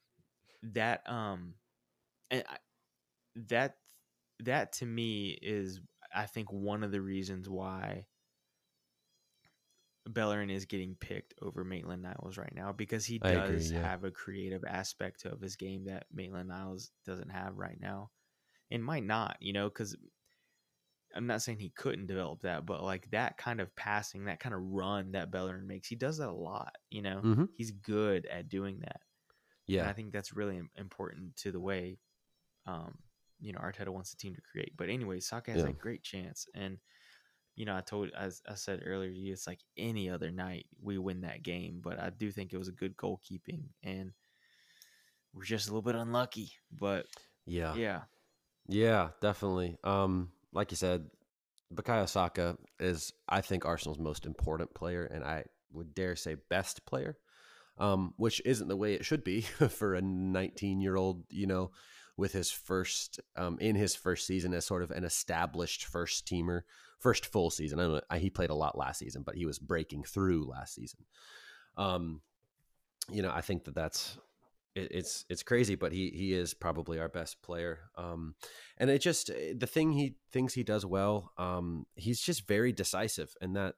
[0.74, 1.54] that um,
[2.30, 2.56] and I,
[3.48, 3.76] that
[4.40, 5.80] that to me is
[6.14, 8.06] I think one of the reasons why
[10.08, 13.82] Bellerin is getting picked over Maitland Niles right now because he I agree, does yeah.
[13.82, 18.10] have a creative aspect of his game that Maitland Niles doesn't have right now,
[18.70, 19.96] and might not, you know, because
[21.14, 24.54] I'm not saying he couldn't develop that, but like that kind of passing, that kind
[24.54, 26.76] of run that Bellerin makes, he does that a lot.
[26.90, 27.48] You know, Mhm.
[27.56, 29.00] he's good at doing that.
[29.76, 29.88] And yeah.
[29.88, 31.98] I think that's really important to the way,
[32.66, 32.98] um,
[33.40, 34.76] you know, Arteta wants the team to create.
[34.76, 35.70] But anyway, Saka has Yeah.
[35.70, 36.78] a great chance, and
[37.56, 40.66] you know, I told, as I said earlier, to you, it's like any other night
[40.80, 41.80] we win that game.
[41.80, 44.12] But I do think it was a good goalkeeping, and
[45.32, 46.52] we're just a little bit unlucky.
[46.70, 47.06] But
[47.46, 47.74] Yeah.
[47.76, 48.04] yeah,
[48.68, 49.78] Yeah, definitely.
[49.82, 51.06] Um, like you said,
[51.74, 56.86] Bukayo Saka is, I think, Arsenal's most important player, and I would dare say best
[56.86, 57.18] player.
[57.78, 61.70] Um, which isn't the way it should be for a 19 year old, you know,
[62.16, 66.62] with his first, um, in his first season as sort of an established first teamer,
[66.98, 67.78] first full season.
[67.78, 70.74] I don't know, he played a lot last season, but he was breaking through last
[70.74, 71.04] season.
[71.76, 72.20] Um,
[73.12, 74.18] you know, I think that that's
[74.74, 77.90] it, it's it's crazy, but he he is probably our best player.
[77.96, 78.34] Um,
[78.76, 81.32] and it just the thing he thinks he does well.
[81.36, 83.74] Um, he's just very decisive, and that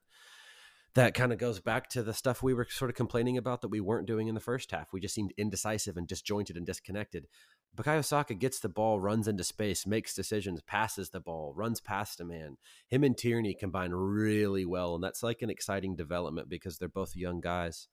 [0.94, 3.68] that kind of goes back to the stuff we were sort of complaining about that
[3.68, 4.92] we weren't doing in the first half.
[4.92, 7.28] We just seemed indecisive and disjointed and disconnected.
[7.76, 12.20] Bukayo Saka gets the ball, runs into space, makes decisions, passes the ball, runs past
[12.20, 12.56] a man.
[12.88, 17.14] Him and Tierney combine really well, and that's like an exciting development because they're both
[17.14, 17.86] young guys.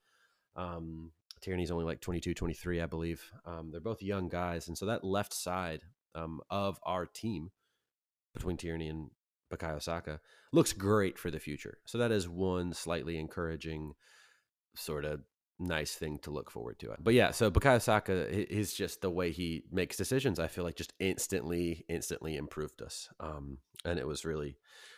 [0.56, 3.32] Um, Tierney's only like 22, 23, I believe.
[3.46, 4.68] Um, they're both young guys.
[4.68, 5.82] And so that left side
[6.16, 7.52] um, of our team
[8.34, 9.10] between Tierney and
[9.52, 10.20] Bukayo Saka
[10.52, 11.78] looks great for the future.
[11.86, 13.94] So that is one slightly encouraging
[14.76, 15.22] sort of
[15.60, 16.94] nice thing to look forward to.
[17.00, 20.40] But yeah, so Bukayo Saka is just the way he makes decisions.
[20.40, 23.10] I feel like just instantly, instantly improved us.
[23.20, 24.58] Um, and it was really,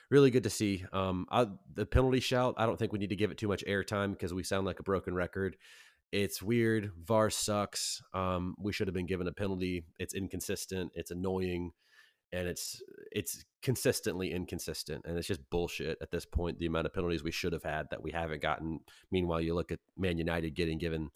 [0.09, 0.83] really good to see.
[0.91, 3.63] Um, I, the penalty shout, I don't think we need to give it too much
[3.65, 5.55] airtime because we sound like a broken record.
[6.11, 6.91] It's weird.
[7.05, 8.01] VAR sucks.
[8.13, 9.83] Um, we should have been given a penalty.
[9.99, 10.91] It's inconsistent.
[10.95, 11.71] It's annoying,
[12.31, 16.57] and it's it's consistently inconsistent, and it's just bullshit at this point.
[16.57, 18.79] The amount of penalties we should have had that we haven't gotten.
[19.11, 21.09] Meanwhile, you look at Man United getting given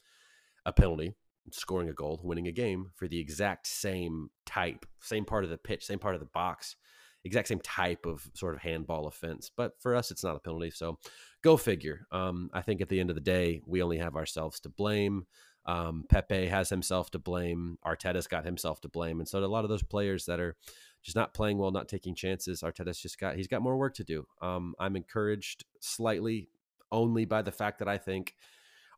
[0.65, 1.13] a penalty,
[1.51, 5.57] scoring a goal, winning a game for the exact same type, same part of the
[5.57, 6.75] pitch, same part of the box,
[7.23, 9.49] exact same type of sort of handball offense.
[9.55, 10.71] But for us, it's not a penalty.
[10.71, 10.99] So
[11.43, 12.07] go figure.
[12.11, 15.25] Um, I think at the end of the day, we only have ourselves to blame.
[15.65, 17.77] Um, Pepe has himself to blame.
[17.85, 20.55] Arteta's got himself to blame, and so a lot of those players that are
[21.03, 22.61] just not playing well, not taking chances.
[22.61, 24.25] Arteta's just got he's got more work to do.
[24.41, 26.49] Um, I'm encouraged slightly
[26.91, 28.35] only by the fact that I think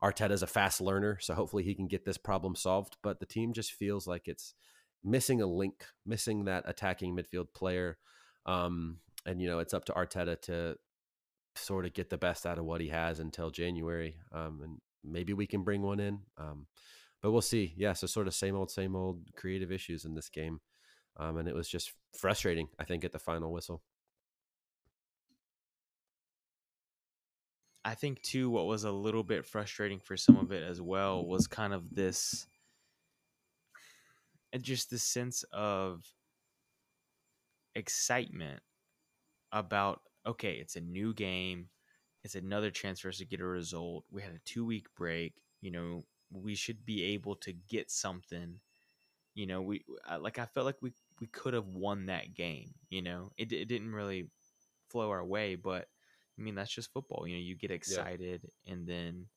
[0.03, 2.97] Arteta's a fast learner, so hopefully he can get this problem solved.
[3.03, 4.55] But the team just feels like it's
[5.03, 7.97] missing a link, missing that attacking midfield player.
[8.47, 10.77] Um, and you know, it's up to Arteta to
[11.56, 14.18] sort of get the best out of what he has until January.
[14.32, 16.20] Um, and maybe we can bring one in.
[16.38, 16.68] Um,
[17.22, 17.74] but we'll see.
[17.78, 20.60] Yeah, so sort of same old, same old creative issues in this game.
[21.18, 23.82] Um, and it was just frustrating, I think, at the final whistle.
[27.86, 31.24] I think too what was a little bit frustrating for some of it as well
[31.26, 32.48] was kind of this
[34.52, 36.04] and just the sense of
[37.76, 38.62] excitement
[39.52, 41.70] about okay, it's a new game,
[42.24, 44.06] it's another chance for us to get a result.
[44.12, 48.62] We had a 2 week break, you know, we should be able to get something.
[49.34, 52.76] You know, we I- like I felt like we we could have won that game,
[52.90, 53.32] you know.
[53.38, 54.32] It it didn't really
[54.90, 55.90] flow our way, but
[56.38, 57.28] I mean, that's just football.
[57.28, 59.30] You know, you get excited and then,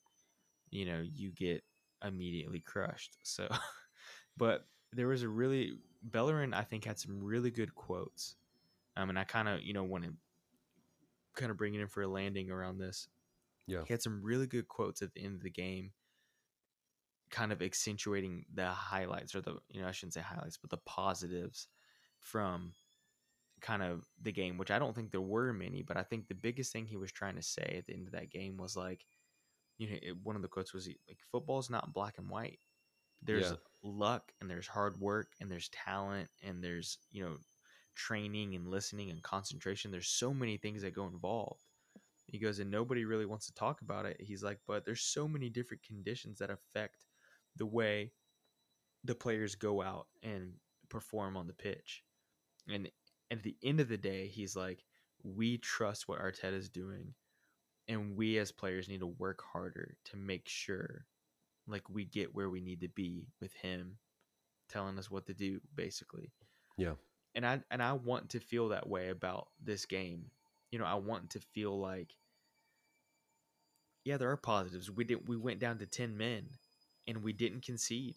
[0.70, 1.64] you know, you get
[2.03, 3.18] immediately crushed.
[3.22, 3.48] So,
[4.37, 6.55] but there was a really Bellerin.
[6.55, 8.37] I think had some really good quotes.
[8.96, 10.16] Um, and I kind of you know want to
[11.36, 13.08] kind of bringing in for a landing around this.
[13.66, 13.82] Yeah.
[13.86, 15.92] He had some really good quotes at the end of the game,
[17.30, 20.78] kind of accentuating the highlights or the you know I shouldn't say highlights, but the
[20.78, 21.68] positives
[22.20, 22.72] from
[23.60, 26.34] kind of the game, which I don't think there were many, but I think the
[26.34, 29.04] biggest thing he was trying to say at the end of that game was like,
[29.78, 32.60] you know, it, one of the quotes was like, "Football's not black and white.
[33.22, 33.56] There's Yeah.
[33.82, 37.36] luck and there's hard work and there's talent and there's you know
[37.98, 39.90] training and listening and concentration.
[39.90, 41.64] There's so many things that go involved."
[42.26, 44.20] He goes, and nobody really wants to talk about it.
[44.20, 47.06] He's like, but there's so many different conditions that affect
[47.56, 48.12] the way
[49.02, 50.52] the players go out and
[50.90, 52.04] perform on the pitch.
[52.68, 52.90] And
[53.30, 54.84] at the end of the day, he's like,
[55.22, 57.14] we trust what Arteta is doing,
[57.88, 61.06] and we as players need to work harder to make sure,
[61.66, 63.98] like, we get where we need to be with him,
[64.68, 66.30] telling us what to do, basically.
[66.76, 66.94] Yeah.
[67.34, 70.32] And I and I want to feel that way about this game.
[70.70, 72.16] You know, I want to feel like,
[74.04, 74.90] yeah, there are positives.
[74.90, 76.58] We did we went down to ten men,
[77.06, 78.16] and we didn't concede.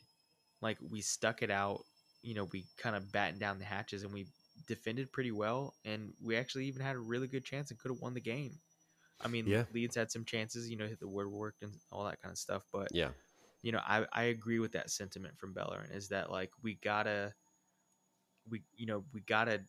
[0.62, 1.86] Like we stuck it out.
[2.22, 4.28] You know, we kind of battened down the hatches and we
[4.68, 8.02] defended pretty well, and we actually even had a really good chance and could have
[8.02, 8.62] won the game.
[9.22, 9.66] I mean, Yeah.
[9.72, 12.66] Leeds had some chances, you know, hit the woodwork and all that kind of stuff.
[12.72, 13.14] But Yeah.
[13.64, 15.92] you know, I I agree with that sentiment from Bellerin.
[15.92, 17.36] Is that like we gotta,
[18.50, 19.62] we you know we gotta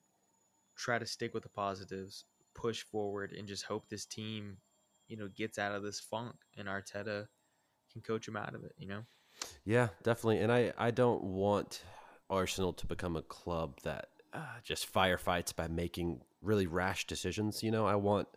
[0.76, 4.56] try to stick with the positives, push forward, and just hope this team,
[5.08, 7.28] you know, gets out of this funk and Arteta
[7.92, 8.74] can coach them out of it.
[8.78, 9.02] You know.
[9.64, 10.38] Yeah, definitely.
[10.38, 11.82] And I, I don't want
[12.30, 17.62] Arsenal to become a club that uh, just firefights by making really rash decisions.
[17.62, 18.28] You know, I want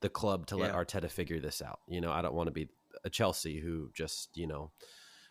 [0.00, 0.82] the club to let Yeah.
[0.84, 1.80] Arteta figure this out.
[1.88, 2.68] You know, I don't want to be
[3.04, 4.70] a Chelsea who just, you know,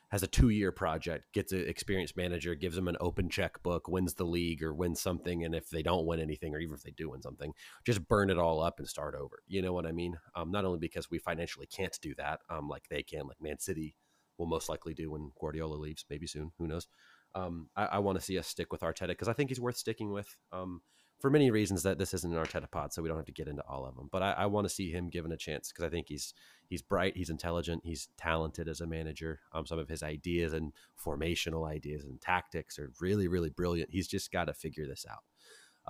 [0.09, 4.13] has a two year project, gets an experienced manager, gives them an open checkbook, wins
[4.13, 5.43] the league or wins something.
[5.43, 7.53] And if they don't win anything, or even if they do win something,
[7.85, 9.39] just burn it all up and start over.
[9.47, 10.17] You know what I mean?
[10.35, 13.59] Um, not only because we financially can't do that, um, like they can, like Man
[13.59, 13.95] City
[14.37, 16.51] will most likely do when Guardiola leaves, maybe soon.
[16.57, 16.87] Who knows?
[17.35, 19.77] Um, I, I want to see us stick with Arteta because I think he's worth
[19.77, 20.81] sticking with um,
[21.19, 21.83] for many reasons.
[21.83, 23.95] That this isn't an Arteta pod, so we don't have to get into all of
[23.95, 24.09] them.
[24.11, 26.33] But I, I want to see him given a chance because I think he's
[26.69, 29.39] he's bright, he's intelligent, he's talented as a manager.
[29.53, 33.91] Um, some of his ideas and formational ideas and tactics are really, really brilliant.
[33.91, 35.23] He's just got to figure this out.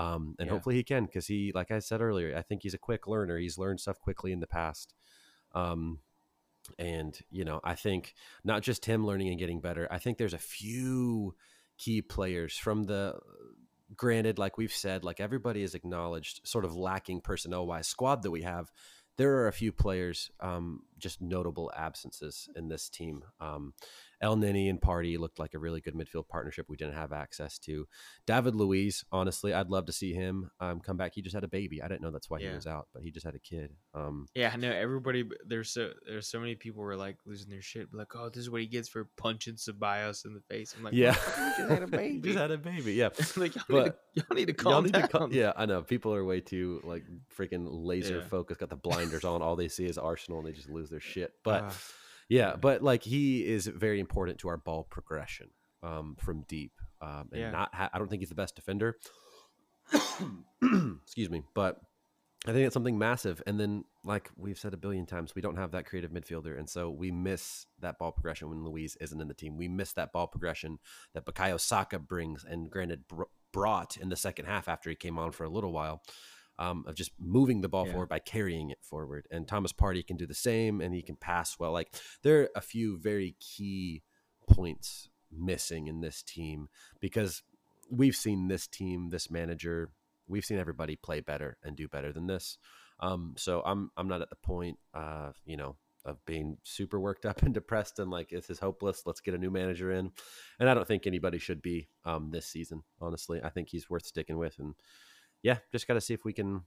[0.01, 0.53] Um, and Yeah.
[0.53, 3.39] hopefully he can because he, like I said earlier, I think he's a quick learner.
[3.39, 4.93] He's learned stuff quickly in the past.
[5.55, 6.01] Um,
[6.77, 8.13] and you know, I think
[8.43, 9.87] not just him learning and getting better.
[9.89, 11.35] I think there's a few
[11.77, 13.17] key players from the
[13.95, 18.31] granted, like we've said, like everybody is acknowledged, sort of lacking personnel wise squad that
[18.31, 18.71] we have.
[19.17, 23.23] There are a few players, um, just notable absences in this team.
[23.39, 23.73] Um,
[24.23, 27.87] Elneny and Partey looked like a really good midfield partnership we didn't have access to.
[28.25, 31.13] David Luiz, honestly, I'd love to see him um, come back.
[31.13, 31.81] He just had a baby.
[31.81, 33.73] I didn't know that's why he was out, but he just had a kid.
[33.93, 35.23] Um, Yeah, I know everybody.
[35.45, 38.49] There's so there's so many people were like losing their shit, like, oh, this is
[38.49, 40.73] what he gets for punching Ceballos in the face.
[40.77, 42.21] I'm like, yeah, "Motherfucker, you just had a He baby.
[42.29, 42.93] just had a baby.
[42.93, 45.01] Yeah, like, y'all, But- need to, y'all need to calm need down.
[45.03, 45.81] to calm- yeah, I know.
[45.83, 47.03] People are way too like
[47.37, 48.27] freaking laser Yeah.
[48.27, 48.59] focused.
[48.59, 49.41] Got the blinders on.
[49.41, 51.33] All they see is Arsenal, and they just lose their shit.
[51.43, 51.73] But Ah,
[52.29, 55.49] yeah, but like he is very important to our ball progression
[55.83, 56.73] um, from deep.
[57.01, 57.51] Um, and Yeah.
[57.51, 58.97] not, ha- I don't think he's the best defender.
[61.03, 61.79] Excuse me, but
[62.47, 63.41] I think it's something massive.
[63.45, 66.69] And then, like we've said a billion times, we don't have that creative midfielder, and
[66.69, 69.57] so we miss that ball progression when Luiz isn't in the team.
[69.57, 70.79] We miss that ball progression
[71.13, 73.23] that Bukayo Saka brings, and granted br-
[73.53, 76.01] brought in the second half after he came on for a little while.
[76.59, 77.91] Um, of just moving the ball Yeah.
[77.91, 81.15] forward by carrying it forward, and Thomas Partey can do the same, and he can
[81.15, 81.71] pass well.
[81.71, 81.93] Like
[82.23, 84.01] there are a few very key
[84.47, 87.43] points missing in this team because
[87.91, 89.91] we've seen this team, this manager,
[90.27, 92.57] we've seen everybody play better and do better than this.
[92.99, 97.25] Um, so I'm I'm not at the point, uh, you know, of being super worked
[97.25, 99.03] up and depressed and like this is hopeless.
[99.05, 100.11] Let's get a new manager in,
[100.59, 102.83] and I don't think anybody should be um, this season.
[102.99, 104.73] Honestly, I think he's worth sticking with, and
[105.43, 106.61] yeah, just got to see if we can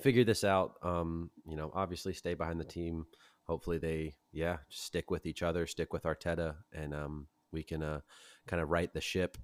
[0.00, 0.74] figure this out.
[0.82, 3.06] Um, you know, obviously stay behind the team.
[3.44, 8.00] Hopefully they, yeah, stick with each other, stick with Arteta, and um, we can uh,
[8.46, 9.36] kind of right the ship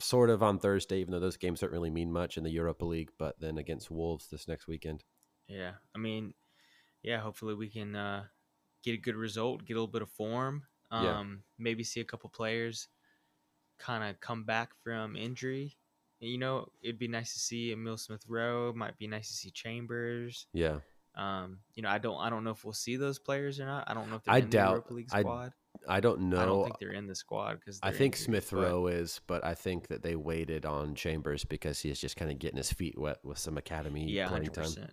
[0.00, 2.84] sort of on Thursday, even though those games don't really mean much in the Europa
[2.84, 5.02] League, but then against Wolves this next weekend.
[5.48, 5.72] yeah.
[5.94, 6.34] I mean,
[7.02, 7.18] yeah.
[7.18, 8.24] Hopefully we can uh,
[8.84, 10.62] get a good result, get a little bit of form.
[10.90, 11.24] Um, Yeah.
[11.58, 12.88] maybe see a couple players
[13.78, 15.76] kind of come back from injury.
[16.20, 18.72] You know, it'd be nice to see Emile Smith Rowe.
[18.74, 20.46] Might be nice to see Chambers.
[20.52, 20.78] Yeah.
[21.14, 23.84] Um, you know, I don't I don't know if we'll see those players or not.
[23.88, 25.52] I don't know if they're I in doubt- the Europa League I squad.
[25.88, 26.40] I don't know.
[26.40, 29.54] I don't think they're in the squad because I think Smith Rowe is, but I
[29.54, 33.18] think that they waited on Chambers because he's just kind of getting his feet wet
[33.22, 34.64] with some academy yeah, playing hundred time.
[34.64, 34.92] percent.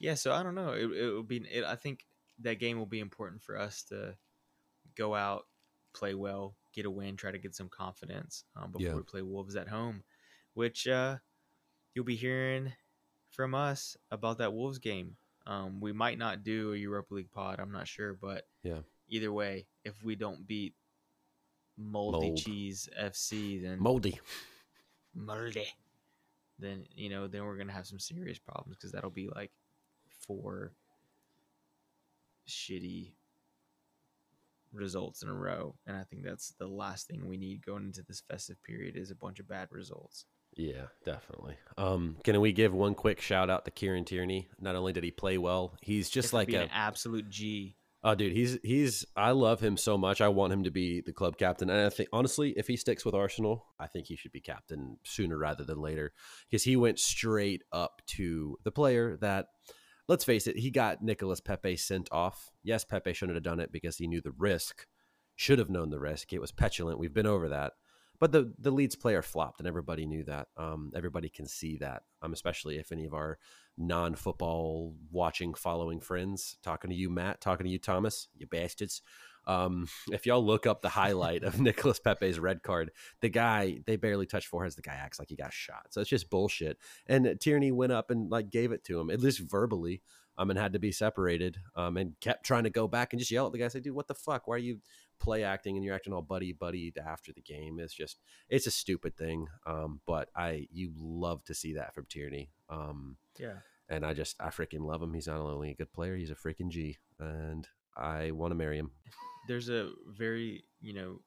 [0.00, 0.72] Yeah, so I don't know.
[0.72, 1.36] It it will be.
[1.50, 2.04] It, I think
[2.40, 4.16] that game will be important for us to
[4.96, 5.44] go out,
[5.94, 8.94] play well, get a win, try to get some confidence um, before Yeah.
[8.94, 10.02] we play Wolves at home,
[10.58, 11.16] which uh,
[11.94, 12.72] you'll be hearing
[13.30, 15.14] from us about that Wolves game.
[15.46, 17.60] Um, we might not do a Europa League pod.
[17.60, 18.80] I'm not sure, but Yeah.
[19.08, 20.74] Either way, if we don't beat
[21.76, 22.38] Moldy Mold.
[22.38, 24.18] Cheese FC, then Moldy.
[25.14, 25.68] Moldy,
[26.58, 29.52] then you know, then we're gonna have some serious problems because that'll be like
[30.26, 30.72] four
[32.48, 33.12] shitty
[34.72, 38.02] results in a row, and I think that's the last thing we need going into
[38.02, 40.24] this festive period is a bunch of bad results.
[40.58, 41.56] Yeah, definitely.
[41.78, 44.48] Um, can we give one quick shout out to Kieran Tierney?
[44.60, 47.76] Not only did he play well, he's just like a an absolute G.
[48.02, 49.06] Oh, dude, he's he's.
[49.16, 50.20] I love him so much.
[50.20, 53.04] I want him to be the club captain, and I think honestly, if he sticks
[53.04, 56.12] with Arsenal, I think he should be captain sooner rather than later
[56.50, 59.46] because he went straight up to the player that.
[60.08, 62.50] Let's face it, he got Nicolas Pepe sent off.
[62.62, 64.86] Yes, Pepe shouldn't have done it because he knew the risk.
[65.36, 66.32] Should have known the risk.
[66.32, 66.98] It was petulant.
[66.98, 67.74] We've been over that.
[68.20, 70.48] But the the Leeds player flopped, and everybody knew that.
[70.56, 72.02] Um, everybody can see that.
[72.20, 73.38] Um, especially if any of our
[73.76, 79.02] non football watching, following friends, talking to you, Matt, talking to you, Thomas, you bastards.
[79.46, 82.90] Um, if y'all look up the highlight of Nicolas Pepe's red card,
[83.20, 84.76] the guy they barely touched foreheads.
[84.76, 86.78] The guy acts like he got shot, so it's just bullshit.
[87.06, 90.02] And Tierney went up and like gave it to him, at least verbally,
[90.36, 91.56] um, and had to be separated.
[91.74, 93.94] Um, and kept trying to go back and just yell at the guy, say, "Dude,
[93.94, 94.46] what the fuck?
[94.46, 94.80] Why are you
[95.18, 98.70] play acting and you're acting all buddy buddy after the game?" It's just it's a
[98.70, 99.48] stupid thing.
[99.66, 102.50] Um, but I you love to see that from Tierney.
[102.68, 103.58] Um, Yeah.
[103.88, 105.14] and I just I freaking love him.
[105.14, 107.66] He's not only a good player, he's a freaking G, and
[107.96, 108.90] I want to marry him.
[109.48, 111.20] there's a very you know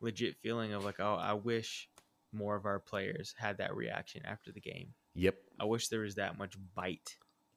[0.00, 1.88] legit feeling of like oh i wish
[2.32, 6.16] more of our players had that reaction after the game Yep, i wish there was
[6.16, 7.16] that much bite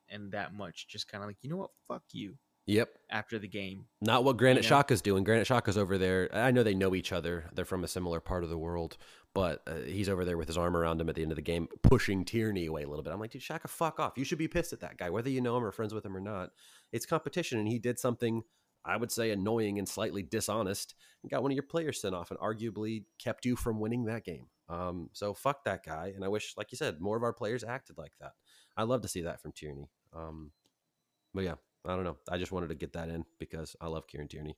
[0.10, 2.90] and that much just kind of like you know what fuck you yep.
[3.10, 4.78] after the game Not what Granit know?
[4.78, 5.24] Xhaka's doing.
[5.24, 6.30] Granit Xhaka's over there.
[6.34, 7.46] I know they know each other.
[7.54, 8.98] They're from a similar part of the world,
[9.34, 11.42] but uh, he's over there with his arm around him at the end of the
[11.42, 13.14] game, pushing Tierney away a little bit.
[13.14, 14.14] I'm like, dude, Xhaka, fuck off.
[14.18, 16.16] You should be pissed at that guy, whether you know him or friends with him
[16.16, 16.50] or not.
[16.92, 18.44] It's competition, and he did something
[18.86, 20.94] I would say annoying and slightly dishonest,
[21.24, 24.24] and got one of your players sent off, and arguably kept you from winning that
[24.24, 24.46] game.
[24.70, 26.14] Um, so fuck that guy.
[26.16, 28.34] And I wish, like you said, more of our players acted like that.
[28.78, 29.90] I love to see that from Tierney.
[30.14, 30.52] Um,
[31.34, 31.56] but yeah,
[31.88, 32.18] I don't know.
[32.30, 34.58] I just wanted to get that in because I love Kieran Tierney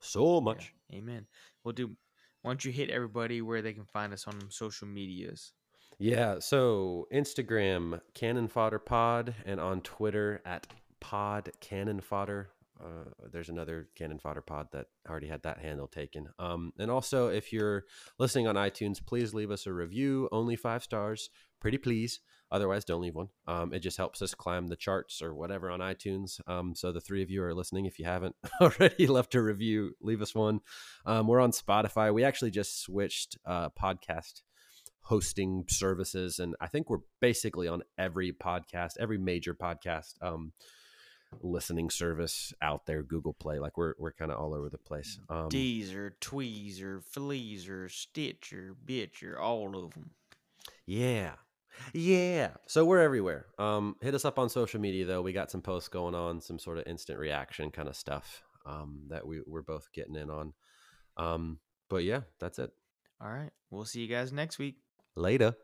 [0.00, 0.74] so Yeah, much.
[0.92, 1.26] amen
[1.62, 1.94] well dude
[2.42, 5.52] why don't you hit everybody where they can find us on social medias
[5.98, 6.38] Yeah.
[6.38, 10.66] So Instagram Cannon Fodder Pod and on Twitter at
[11.00, 12.48] Pod Cannon Fodder.
[12.82, 16.28] Uh, there's another Cannon Fodder Pod that already had that handle taken.
[16.38, 17.84] Um, and also, if you're
[18.18, 20.30] listening on iTunes, please leave us a review.
[20.32, 21.28] Only five stars,
[21.60, 22.20] pretty please.
[22.52, 23.28] Otherwise, don't leave one.
[23.46, 26.40] Um, it just helps us climb the charts or whatever on iTunes.
[26.48, 27.86] Um, so the three of you are listening.
[27.86, 30.60] If you haven't already left a review, leave us one.
[31.06, 32.12] Um, we're on Spotify.
[32.12, 34.42] We actually just switched uh, podcast
[35.02, 40.52] hosting services and i think we're basically on every podcast every major podcast um
[41.42, 45.18] listening service out there google play like we're we're kind of all over the place
[45.28, 50.10] um deezer tweezer fleazer stitcher bitcher all of them
[50.86, 51.32] yeah
[51.94, 53.46] yeah so we're everywhere.
[53.58, 55.22] Um hit us up on social media though.
[55.22, 59.02] We got some posts going on some sort of instant reaction kind of stuff um
[59.08, 60.52] that we, we're both getting in on.
[61.16, 61.58] Um
[61.88, 62.70] but yeah that's it.
[63.20, 64.76] All right we'll see you guys next week.
[65.16, 65.54] Later